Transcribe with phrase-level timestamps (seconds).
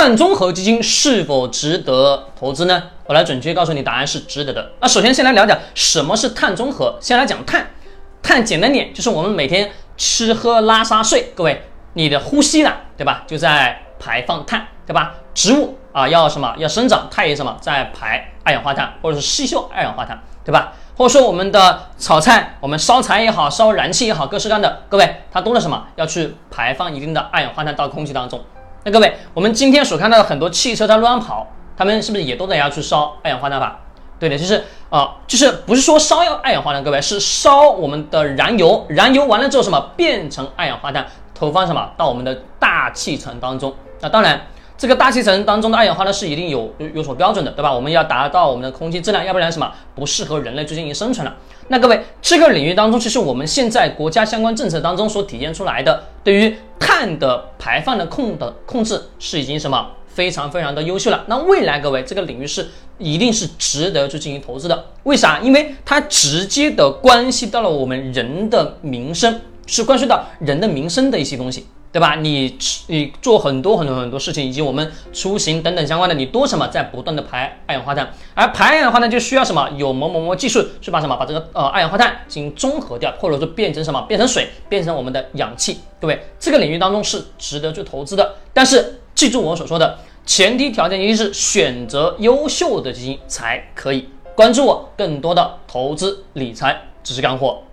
[0.00, 2.84] 碳中和基金是否值得投资呢？
[3.04, 4.70] 我来准确告诉你，答案是值得的。
[4.80, 6.96] 那首先先来聊讲什么是碳中和。
[7.02, 7.68] 先来讲碳，
[8.22, 13.24] 碳简单点就是我们每天吃喝拉撒睡，各位你的呼吸呢，对吧？
[13.26, 15.16] 就在排放碳，对吧？
[15.34, 16.54] 植物啊要什么？
[16.56, 20.72] 要生长，它也什么在排二氧化碳，或者是吸收二氧化碳，对吧？
[20.96, 25.88] 或者说我们的炒菜，我们烧柴也好，烧燃气也好，各式各样的，各位它都是什么？
[25.96, 28.42] 要去排放一定的二氧化碳到空气当中。
[28.82, 33.80] 那各位，我们今天所看到的很多汽车在乱跑，他们是不是也都在要去烧二氧化碳吧？
[34.18, 43.74] 对的，就是啊，就是不是说烧要二氧化碳，各位是烧我们的燃油，燃油完了之后什么变成二氧化碳，投放什么到我们的大气层当中。
[44.00, 44.40] 那当然，
[44.80, 47.70] 这个大气层当中的二氧化碳是一定有有有所标准的，对吧？
[47.70, 51.36] 我们要达到我们的空气质量，要不然什么不适合人类去进行生存了。
[51.68, 61.24] 那各位，这个领域当中，其实我们现在国家相关政策当中所体现出来的，对于碳的排放的控的控制是已经什么非常非常的优秀了。
[61.26, 62.66] 那未来各位，这个领域是
[62.96, 64.86] 一定是值得去进行投资的。
[65.02, 65.40] 为啥？
[65.40, 71.66] 因为它直接的关系到了我们人的民生，是关系到人的民生的一些东西。
[71.92, 72.14] 对吧？
[72.16, 85.80] 你你做很多很多很多事情，以及我们出行等等相关的，你多什么在不断的排二氧化碳，而排二氧化碳就需要什么有某某某技术去把什么把这个呃二氧化碳进行中和掉，或者说变成什么变成水，变成我们的氧气。
[86.00, 88.36] 各位，这个领域当中是值得去投资的。
[88.52, 94.08] 但是记住我所说的前提条件一定是选择优秀的基金才可以。
[94.36, 97.64] 关注我更多的投资理财知识干货。